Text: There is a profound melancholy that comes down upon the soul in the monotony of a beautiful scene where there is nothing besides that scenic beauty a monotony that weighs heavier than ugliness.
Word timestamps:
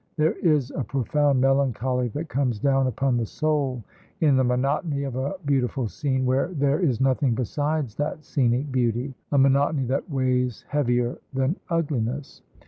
There 0.17 0.33
is 0.39 0.71
a 0.71 0.83
profound 0.83 1.41
melancholy 1.41 2.07
that 2.15 2.27
comes 2.27 2.57
down 2.57 2.87
upon 2.87 3.17
the 3.17 3.25
soul 3.27 3.83
in 4.19 4.35
the 4.35 4.43
monotony 4.43 5.03
of 5.03 5.15
a 5.15 5.35
beautiful 5.45 5.87
scene 5.87 6.25
where 6.25 6.47
there 6.47 6.79
is 6.79 6.99
nothing 6.99 7.35
besides 7.35 7.93
that 7.97 8.25
scenic 8.25 8.71
beauty 8.71 9.13
a 9.31 9.37
monotony 9.37 9.85
that 9.85 10.09
weighs 10.09 10.65
heavier 10.69 11.19
than 11.35 11.55
ugliness. 11.69 12.41